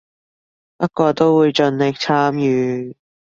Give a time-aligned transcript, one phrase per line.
[0.77, 2.95] 不過都會盡力參與